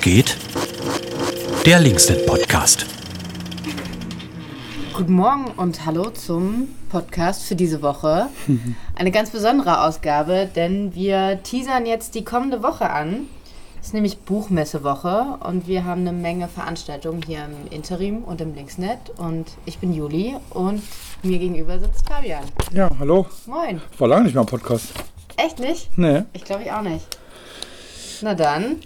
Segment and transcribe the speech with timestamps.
[0.00, 0.36] Geht?
[1.66, 2.86] Der Linksnet Podcast.
[4.94, 8.28] Guten Morgen und hallo zum Podcast für diese Woche.
[8.94, 13.26] Eine ganz besondere Ausgabe, denn wir teasern jetzt die kommende Woche an.
[13.80, 18.54] Es ist nämlich Buchmessewoche und wir haben eine Menge Veranstaltungen hier im Interim und im
[18.54, 18.98] Linksnet.
[19.16, 20.82] Und ich bin Juli und
[21.22, 22.44] mir gegenüber sitzt Fabian.
[22.74, 23.26] Ja, hallo.
[23.46, 23.80] Moin.
[23.96, 24.88] War lange nicht mehr im Podcast.
[25.38, 25.96] Echt nicht?
[25.96, 27.06] Nee, Ich glaube ich auch nicht.
[28.20, 28.76] Na dann.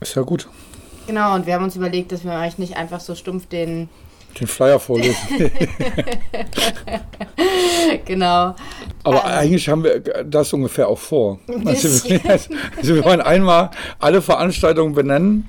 [0.00, 0.48] Ist ja gut.
[1.06, 3.88] Genau, und wir haben uns überlegt, dass wir euch nicht einfach so stumpf den.
[4.38, 5.16] Den Flyer vorlesen.
[8.04, 8.54] Genau.
[9.04, 11.38] Aber eigentlich haben wir das ungefähr auch vor.
[11.64, 15.48] Also, also wir wollen einmal alle Veranstaltungen benennen,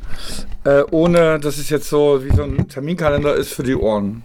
[0.65, 4.23] äh, ohne dass es jetzt so wie so ein Terminkalender ist für die Ohren.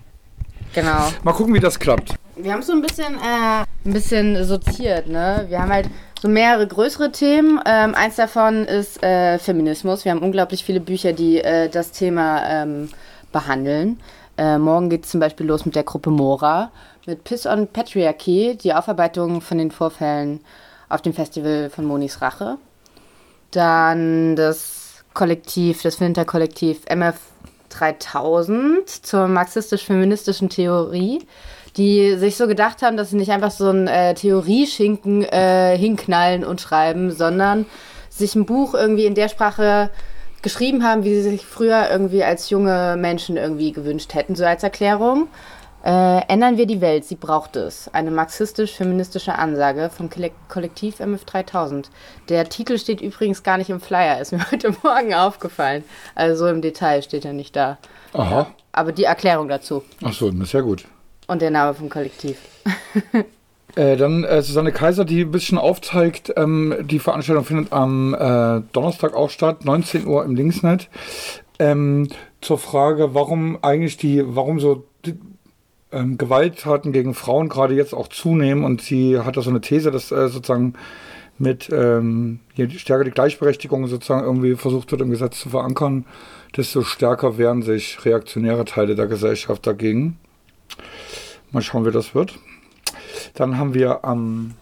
[0.75, 1.13] Genau.
[1.23, 2.15] Mal gucken, wie das klappt.
[2.37, 5.47] Wir haben so ein bisschen, äh, ein bisschen sortiert, ne?
[5.49, 5.89] Wir haben halt
[6.25, 7.61] so mehrere größere Themen.
[7.67, 10.07] Ähm, eins davon ist äh, Feminismus.
[10.07, 12.89] Wir haben unglaublich viele Bücher, die äh, das Thema ähm,
[13.31, 14.01] behandeln.
[14.39, 16.71] Äh, morgen geht es zum Beispiel los mit der Gruppe Mora,
[17.05, 20.41] mit Piss on Patriarchy, die Aufarbeitung von den Vorfällen
[20.89, 22.57] auf dem Festival von Monis Rache.
[23.51, 27.17] Dann das Kollektiv, das Flinter-Kollektiv MF
[27.69, 31.27] 3000 zur marxistisch-feministischen Theorie,
[31.77, 36.45] die sich so gedacht haben, dass sie nicht einfach so ein äh, Theorieschinken äh, hinknallen
[36.45, 37.67] und schreiben, sondern
[38.11, 39.91] sich ein Buch irgendwie in der Sprache
[40.43, 44.63] geschrieben haben, wie sie sich früher irgendwie als junge Menschen irgendwie gewünscht hätten, so als
[44.63, 45.29] Erklärung.
[45.85, 47.91] Äh, ändern wir die Welt, sie braucht es.
[47.93, 51.91] Eine marxistisch-feministische Ansage vom Kolle- Kollektiv MF 3000.
[52.31, 55.85] Der Titel steht übrigens gar nicht im Flyer, ist mir heute Morgen aufgefallen.
[56.15, 57.77] Also so im Detail steht er nicht da.
[58.15, 58.47] Aha.
[58.73, 60.85] Aber die Erklärung dazu Ach so, das ist ja gut.
[61.27, 62.39] Und der Name vom Kollektiv.
[63.77, 68.63] Äh, dann äh, Susanne Kaiser, die ein bisschen aufzeigt, ähm, die Veranstaltung findet am äh,
[68.73, 70.89] Donnerstag auch statt, 19 Uhr im Linksnet.
[71.59, 72.09] Ähm,
[72.41, 75.19] zur Frage, warum eigentlich die, warum so die,
[75.91, 78.65] ähm, Gewalttaten gegen Frauen gerade jetzt auch zunehmen.
[78.65, 80.75] Und sie hat da so eine These, dass äh, sozusagen
[81.39, 86.05] mit ähm, je stärker die Gleichberechtigung sozusagen irgendwie versucht wird im Gesetz zu verankern,
[86.57, 90.19] desto stärker wehren sich reaktionäre Teile der Gesellschaft dagegen.
[91.55, 92.39] Mal schauen, wie das wird.
[93.35, 94.55] Dann haben wir am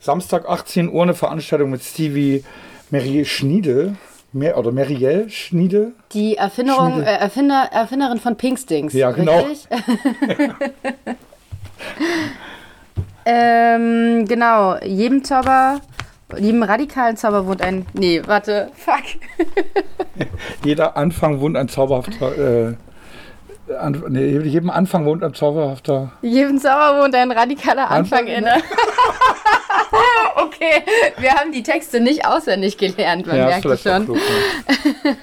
[0.00, 2.44] Samstag 18 Uhr eine Veranstaltung mit Stevie
[2.90, 3.96] Mary Schniede.
[4.32, 5.90] Mer oder Merielle Schniede.
[6.12, 8.92] Die Erfinderung, äh, Erfinder, Erfinderin von Pinkstings.
[8.92, 9.44] Ja, genau.
[13.24, 14.76] Ähm, genau.
[14.78, 15.80] Jedem Zauber,
[16.38, 17.86] jedem radikalen Zauber wohnt ein.
[17.92, 18.70] Nee, warte.
[18.74, 19.04] Fuck.
[20.64, 22.68] Jeder Anfang wohnt ein zauberhafter.
[22.68, 22.74] Äh,
[23.78, 26.10] an, nee, jedem Anfang wohnt ein zauberhafter.
[26.22, 28.54] Jedem Zauber wohnt ein radikaler Anfang, Anfang, inne.
[30.36, 30.82] okay,
[31.18, 34.04] wir haben die Texte nicht auswendig gelernt, man merkt es schon.
[34.04, 34.16] klug,
[35.04, 35.16] ne?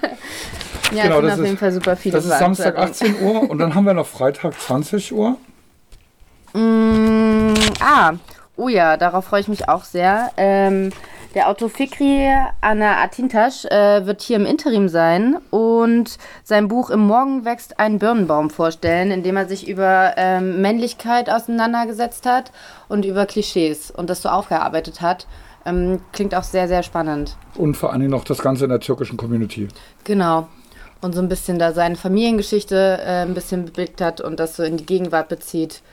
[0.94, 3.18] Ja, Genau, es sind das auf ist- jeden Fall super viele Das ist Samstag Veranstaltungen.
[3.25, 5.38] 18 Uhr und dann haben wir noch Freitag 20 Uhr.
[6.53, 8.13] Mm, ah,
[8.56, 10.31] oh ja, darauf freue ich mich auch sehr.
[10.38, 10.91] Ähm,
[11.38, 12.28] der Autor Fikri
[12.62, 18.00] Anna Atintasch äh, wird hier im Interim sein und sein Buch Im Morgen wächst ein
[18.00, 22.52] Birnenbaum vorstellen, in dem er sich über ähm, Männlichkeit auseinandergesetzt hat
[22.90, 25.28] und über Klischees und das so aufgearbeitet hat.
[25.64, 27.38] Ähm, klingt auch sehr, sehr spannend.
[27.54, 29.68] Und vor Dingen noch das Ganze in der türkischen Community.
[30.06, 30.48] Genau.
[31.02, 34.64] Und so ein bisschen da seine Familiengeschichte äh, ein bisschen beblickt hat und das so
[34.64, 35.84] in die Gegenwart bezieht.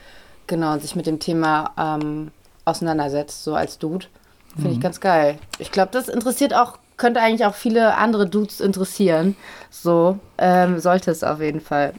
[0.47, 2.31] Genau, und sich mit dem Thema ähm,
[2.65, 4.07] auseinandersetzt, so als Dude.
[4.57, 5.39] Finde ich ganz geil.
[5.59, 9.37] Ich glaube, das interessiert auch, könnte eigentlich auch viele andere Dudes interessieren.
[9.71, 11.93] So ähm, sollte es auf jeden Fall.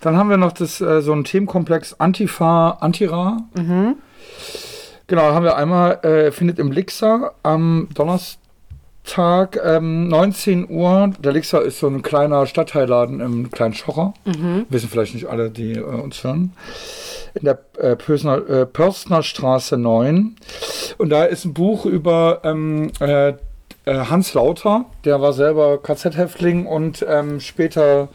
[0.00, 3.38] Dann haben wir noch das, äh, so einen Themenkomplex Antifa, Antira.
[3.54, 3.96] Mhm.
[5.06, 11.12] Genau, haben wir einmal, äh, findet im Lixer am Donnerstag ähm, 19 Uhr.
[11.18, 14.14] Der Lixer ist so ein kleiner Stadtteilladen im kleinen Schocher.
[14.24, 14.66] Mhm.
[14.70, 16.52] Wissen vielleicht nicht alle, die äh, uns hören.
[17.34, 20.36] In der äh, Pösner, äh, Pörstner Straße 9.
[20.98, 23.34] Und da ist ein Buch über ähm, äh, äh,
[23.84, 28.08] Hans Lauter, der war selber KZ-Häftling und ähm, später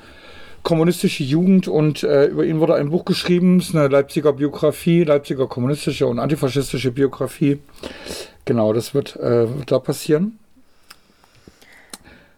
[0.64, 5.04] kommunistische Jugend und äh, über ihn wurde ein Buch geschrieben, es ist eine Leipziger Biografie,
[5.04, 7.60] Leipziger kommunistische und antifaschistische Biografie.
[8.46, 10.40] Genau, das wird, äh, wird da passieren.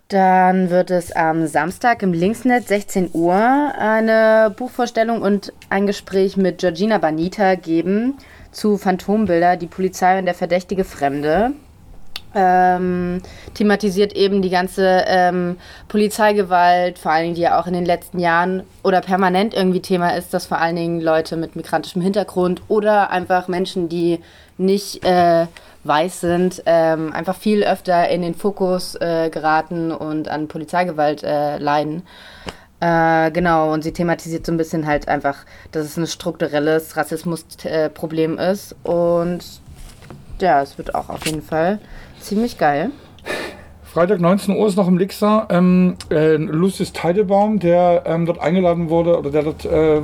[0.10, 6.58] Dann wird es am Samstag im Linksnet 16 Uhr eine Buchvorstellung und ein Gespräch mit
[6.58, 8.18] Georgina Banita geben
[8.52, 11.52] zu Phantombilder, die Polizei und der verdächtige Fremde.
[12.34, 13.22] Ähm,
[13.54, 15.58] thematisiert eben die ganze ähm,
[15.88, 20.16] Polizeigewalt, vor allen Dingen, die ja auch in den letzten Jahren oder permanent irgendwie Thema
[20.16, 24.20] ist, dass vor allen Dingen Leute mit migrantischem Hintergrund oder einfach Menschen, die
[24.58, 25.46] nicht äh,
[25.84, 31.58] weiß sind, ähm, einfach viel öfter in den Fokus äh, geraten und an Polizeigewalt äh,
[31.58, 32.04] leiden.
[32.82, 35.38] Äh, genau, und sie thematisiert so ein bisschen halt einfach,
[35.72, 38.76] dass es ein strukturelles Rassismusproblem ist.
[38.84, 39.44] Und
[40.40, 41.80] ja, es wird auch auf jeden Fall
[42.20, 42.92] ziemlich geil.
[43.84, 48.90] Freitag 19 Uhr ist noch im Lixer ähm, äh, Lucius Teidebaum, der ähm, dort eingeladen
[48.90, 50.02] wurde oder der dort äh,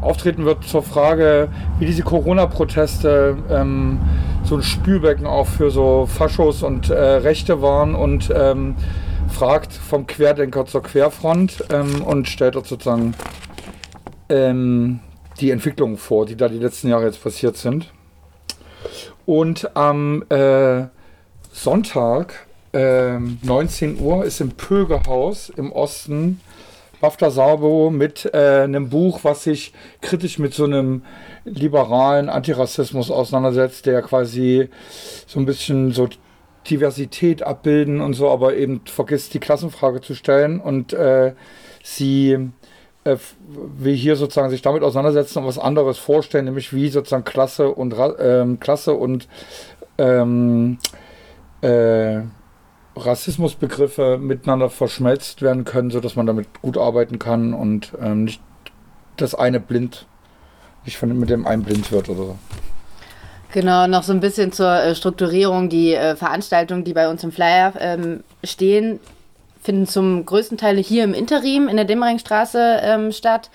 [0.00, 4.00] auftreten wird zur Frage, wie diese Corona-Proteste ähm,
[4.50, 8.74] so ein Spülbecken auch für so Faschos und äh, Rechte waren und ähm,
[9.28, 13.14] fragt vom Querdenker zur Querfront ähm, und stellt dort sozusagen
[14.28, 14.98] ähm,
[15.38, 17.92] die Entwicklungen vor, die da die letzten Jahre jetzt passiert sind.
[19.24, 20.86] Und am äh,
[21.52, 26.40] Sonntag, äh, 19 Uhr, ist im Pögehaus im Osten
[27.00, 31.02] Bafta Sabo mit äh, einem Buch, was sich kritisch mit so einem
[31.44, 34.68] liberalen Antirassismus auseinandersetzt, der quasi
[35.26, 36.08] so ein bisschen so
[36.68, 41.32] Diversität abbilden und so, aber eben vergisst die Klassenfrage zu stellen und äh,
[41.82, 42.50] sie
[43.04, 43.16] äh,
[43.48, 47.94] will hier sozusagen sich damit auseinandersetzen und was anderes vorstellen, nämlich wie sozusagen Klasse und
[48.18, 49.26] ähm, Klasse und
[49.96, 50.78] ähm,
[51.62, 52.20] äh,
[52.96, 58.42] Rassismusbegriffe miteinander verschmelzt werden können, sodass man damit gut arbeiten kann und ähm, nicht
[59.16, 60.06] das eine blind,
[60.84, 62.38] nicht von, mit dem einen blind wird oder so.
[63.52, 65.68] Genau, noch so ein bisschen zur äh, Strukturierung.
[65.68, 69.00] Die äh, Veranstaltungen, die bei uns im Flyer ähm, stehen,
[69.60, 73.50] finden zum größten Teil hier im Interim in der Dimmeringstraße ähm, statt.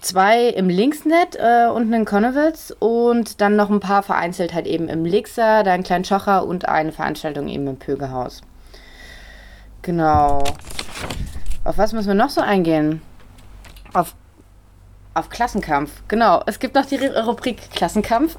[0.00, 4.88] Zwei im Linksnet äh, unten in Konnewitz und dann noch ein paar vereinzelt halt eben
[4.88, 8.42] im Lixer, da in Kleinschocher und eine Veranstaltung eben im Pögehaus.
[9.82, 10.44] Genau.
[11.64, 13.02] Auf was müssen wir noch so eingehen?
[13.92, 14.14] Auf
[15.18, 16.42] auf Klassenkampf, genau.
[16.46, 18.36] Es gibt noch die Rubrik Klassenkampf.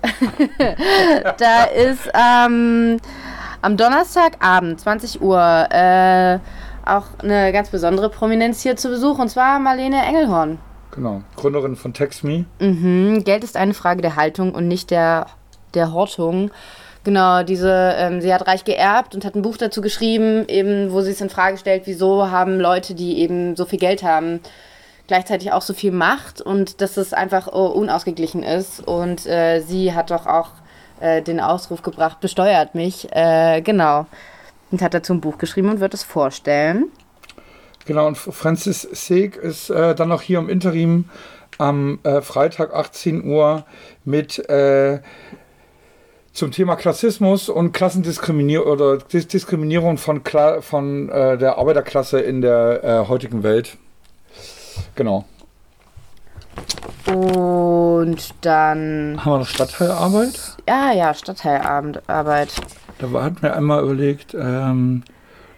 [1.38, 2.98] da ist ähm,
[3.62, 6.40] am Donnerstagabend, 20 Uhr, äh,
[6.86, 10.58] auch eine ganz besondere Prominenz hier zu Besuch, und zwar Marlene Engelhorn.
[10.92, 12.46] Genau, Gründerin von TextMe.
[12.60, 13.24] Mhm.
[13.26, 15.28] Geld ist eine Frage der Haltung und nicht der,
[15.74, 16.50] der Hortung.
[17.04, 21.02] Genau, diese, ähm, sie hat reich geerbt und hat ein Buch dazu geschrieben, eben, wo
[21.02, 24.42] sie es in Frage stellt, wieso haben Leute, die eben so viel Geld haben,
[25.08, 28.86] gleichzeitig auch so viel Macht und dass es einfach oh, unausgeglichen ist.
[28.86, 30.50] Und äh, sie hat doch auch
[31.00, 33.08] äh, den Ausruf gebracht, besteuert mich.
[33.12, 34.06] Äh, genau.
[34.70, 36.92] Und hat dazu ein Buch geschrieben und wird es vorstellen.
[37.86, 41.10] Genau, und Francis Seeg ist äh, dann noch hier im Interim
[41.58, 43.66] am äh, Freitag 18 Uhr
[44.06, 45.00] mit äh,
[46.40, 53.44] zum Thema Klassismus und Klassendiskriminierung oder Diskriminierung von, Kla von der Arbeiterklasse in der heutigen
[53.44, 53.78] Welt.
[54.96, 55.26] Genau.
[57.06, 59.20] Und dann.
[59.24, 60.58] Haben wir noch Stadtteilarbeit?
[60.68, 62.54] Ja, ja, Stadtteilarbeit.
[63.00, 65.04] Da hatten wir einmal überlegt, ähm,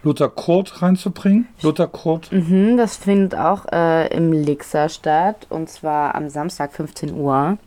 [0.04, 1.48] Luther Kurt reinzubringen.
[1.62, 2.32] Luther Kurt.
[2.32, 7.58] Mhm, das findet auch äh, im Lixer statt und zwar am Samstag 15 Uhr.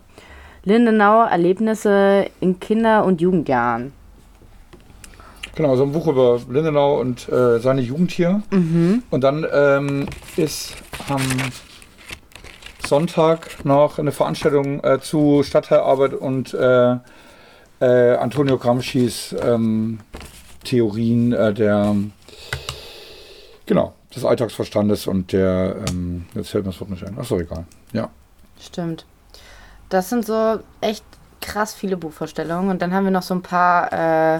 [0.65, 3.93] Lindenau Erlebnisse in Kinder- und Jugendjahren.
[5.55, 8.41] Genau, so ein Buch über Lindenau und äh, seine Jugend hier.
[8.51, 9.03] Mhm.
[9.09, 10.75] Und dann ähm, ist
[11.07, 11.21] am
[12.85, 16.97] Sonntag noch eine Veranstaltung äh, zu Stadtteilarbeit und äh,
[17.79, 19.99] äh Antonio Gramscis ähm,
[20.63, 21.95] Theorien äh, der
[23.65, 27.17] genau des Alltagsverstandes und der ähm, jetzt fällt mir das Wort nicht ein.
[27.17, 27.65] Achso, egal.
[27.93, 28.09] Ja.
[28.59, 29.05] Stimmt.
[29.95, 31.05] Das sind so echt
[31.39, 34.39] krass viele Buchvorstellungen und dann haben wir noch so ein paar äh,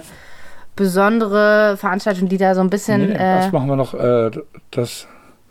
[0.76, 3.08] besondere Veranstaltungen, die da so ein bisschen.
[3.08, 4.30] Nee, äh, das machen wir noch äh,
[4.70, 5.06] das.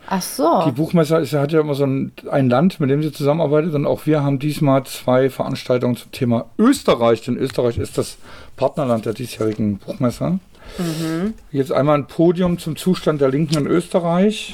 [0.07, 0.61] Ach so.
[0.67, 3.73] Die Buchmesse ist, hat ja immer so ein, ein, Land, mit dem sie zusammenarbeitet.
[3.73, 7.23] Und auch wir haben diesmal zwei Veranstaltungen zum Thema Österreich.
[7.23, 8.19] Denn Österreich ist das
[8.55, 10.37] Partnerland der diesjährigen Buchmesse.
[10.77, 11.33] Mhm.
[11.51, 14.53] Jetzt einmal ein Podium zum Zustand der Linken in Österreich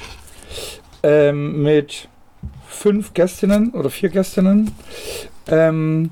[1.03, 2.07] ähm, mit
[2.69, 4.71] fünf Gästinnen oder vier Gästinnen.
[5.47, 6.11] Ähm,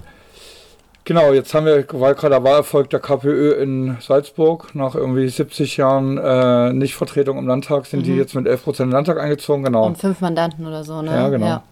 [1.09, 5.75] Genau, jetzt haben wir, weil gerade der Wahlerfolg der KPÖ in Salzburg nach irgendwie 70
[5.75, 8.03] Jahren äh, Nichtvertretung im Landtag, sind mhm.
[8.03, 9.87] die jetzt mit 11 Prozent im Landtag eingezogen, genau.
[9.87, 11.09] Und fünf Mandanten oder so, ne?
[11.09, 11.45] Ja, genau.
[11.47, 11.63] Ja.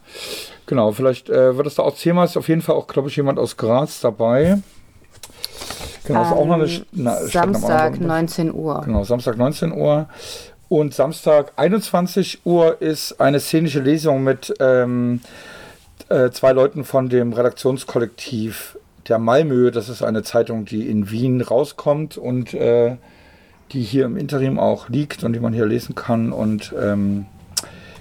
[0.65, 3.15] Genau, vielleicht äh, wird es da auch Thema, ist auf jeden Fall auch, glaube ich,
[3.15, 4.57] jemand aus Graz dabei.
[6.05, 8.81] Genau, ist auch noch eine, eine Samstag 19 Uhr.
[8.85, 10.07] Genau, Samstag 19 Uhr.
[10.67, 15.21] Und Samstag 21 Uhr ist eine szenische Lesung mit ähm,
[16.09, 21.41] äh, zwei Leuten von dem Redaktionskollektiv der Malmö, das ist eine Zeitung, die in Wien
[21.41, 22.97] rauskommt und äh,
[23.71, 26.31] die hier im Interim auch liegt und die man hier lesen kann.
[26.33, 27.25] Und ähm,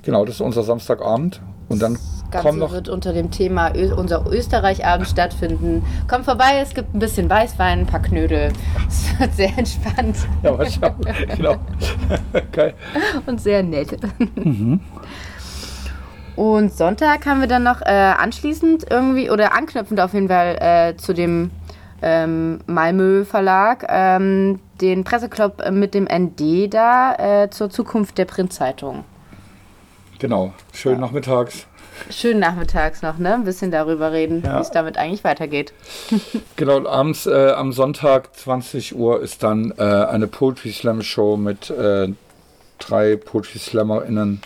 [0.02, 1.40] genau, das ist unser Samstagabend.
[1.68, 1.94] Und dann
[2.30, 2.72] Das Ganze noch.
[2.72, 5.84] wird unter dem Thema Ö unser Österreich-Abend stattfinden.
[6.08, 8.52] Kommt vorbei, es gibt ein bisschen Weißwein, ein paar Knödel.
[8.88, 11.26] Es wird sehr entspannt Ja, wahrscheinlich.
[11.36, 11.56] genau.
[12.52, 12.74] Geil.
[13.26, 13.96] und sehr nett.
[16.36, 20.96] Und Sonntag haben wir dann noch äh, anschließend irgendwie oder anknüpfend auf jeden Fall äh,
[20.96, 21.50] zu dem
[22.02, 27.14] ähm, Malmö Verlag ähm, den Presseclub mit dem ND da
[27.44, 29.04] äh, zur Zukunft der Printzeitung.
[30.18, 30.52] Genau.
[30.74, 31.66] Schön nachmittags.
[32.10, 33.32] Schön nachmittags noch, ne?
[33.32, 34.56] Ein bisschen darüber reden, Ja.
[34.58, 35.72] wie es damit eigentlich weitergeht.
[36.56, 41.36] Genau, und abends äh, am Sonntag 20 Uhr ist dann äh, eine Poetry Slam Show
[41.38, 42.08] mit äh,
[42.78, 44.40] drei Poetry SlammerInnen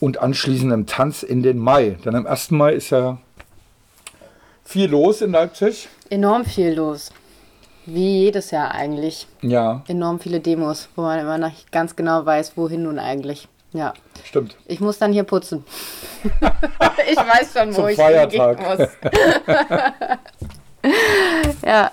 [0.00, 1.96] und anschließendem Tanz in den Mai.
[2.04, 2.50] Denn am 1.
[2.52, 3.18] Mai ist ja
[4.64, 5.88] viel los in Leipzig.
[6.10, 7.10] Enorm viel los.
[7.86, 9.26] Wie jedes Jahr eigentlich.
[9.42, 13.46] Ja, Enorm viele Demos, wo man immer noch ganz genau weiß, wohin nun eigentlich.
[13.74, 13.92] Ja.
[14.24, 14.56] stimmt.
[14.66, 15.64] Ich muss dann hier putzen.
[17.10, 18.60] ich weiß schon, wo Zum ich Feiertag.
[18.62, 18.88] muss.
[21.66, 21.90] ja.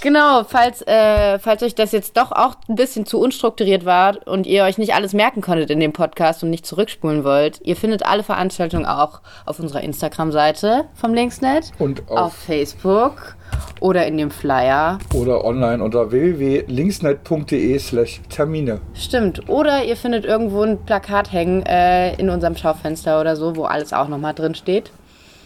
[0.00, 4.46] Genau, falls, äh, falls euch das jetzt doch auch ein bisschen zu unstrukturiert war und
[4.46, 8.06] ihr euch nicht alles merken konntet in dem Podcast und nicht zurückspulen wollt, ihr findet
[8.06, 13.36] alle Veranstaltungen auch auf unserer Instagram-Seite vom Linksnet, Und auf auf, Facebook
[13.80, 14.98] oder in dem Flyer.
[15.14, 18.80] oder online unter www.linksnet.de slash Termine.
[18.94, 19.48] Stimmt.
[19.48, 23.92] Oder ihr findet irgendwo ein Plakat hängen äh, in unserem Schaufenster oder so, wo alles
[23.92, 24.92] auch nochmal drin steht.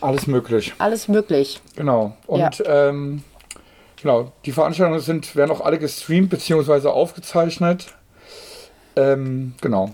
[0.03, 0.75] Alles möglich.
[0.79, 1.61] Alles möglich.
[1.77, 2.13] Genau.
[2.27, 3.23] Und ähm,
[4.03, 6.89] genau, die Veranstaltungen sind, werden auch alle gestreamt bzw.
[6.89, 7.87] aufgezeichnet.
[8.97, 9.91] Ähm, genau.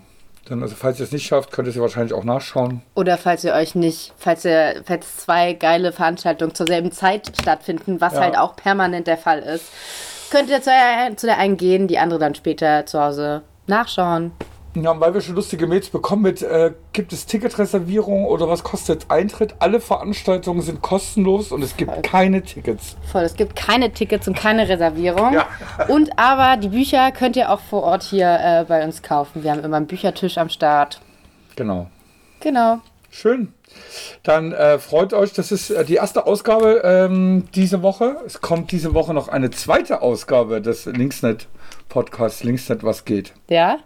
[0.47, 2.81] Dann, also falls ihr es nicht schafft, könnt ihr sie wahrscheinlich auch nachschauen.
[2.95, 8.01] Oder falls ihr euch nicht, falls ihr, falls zwei geile Veranstaltungen zur selben Zeit stattfinden,
[8.01, 8.21] was Ja.
[8.21, 9.67] halt auch permanent der Fall ist,
[10.31, 10.71] könnt ihr zu
[11.17, 14.33] zu der einen gehen, die andere dann später zu Hause nachschauen.
[14.83, 19.07] Ja, weil wir schon lustige Mails bekommen mit, äh, gibt es Ticketreservierung oder was kostet
[19.09, 19.55] Eintritt?
[19.59, 22.97] Alle Veranstaltungen sind kostenlos und es gibt keine Tickets.
[23.11, 25.35] Voll, es gibt keine Tickets und keine Reservierung.
[25.35, 25.47] Ja.
[25.89, 29.43] Und aber die Bücher könnt ihr auch vor Ort hier äh, bei uns kaufen.
[29.43, 31.01] Wir haben immer einen Büchertisch am Start.
[31.57, 31.89] Genau.
[32.41, 32.81] Genau.
[33.11, 33.53] Schön.
[34.23, 38.17] Dann äh, freut euch, das ist äh, die erste Ausgabe ähm, diese Woche.
[38.27, 41.49] Es kommt diese Woche noch eine zweite Ausgabe des Linksnet
[41.89, 43.33] Podcasts Linksnet was geht.
[43.49, 43.79] Ja?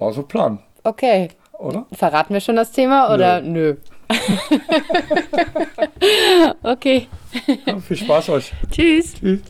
[0.00, 1.28] War so Plan, Okay.
[1.58, 1.84] oder?
[1.92, 3.76] Verraten wir schon das Thema oder nö?
[6.62, 7.06] okay.
[7.66, 8.52] Ja, viel Spaß euch.
[8.70, 9.14] Tschüss.
[9.14, 9.40] Tschüss.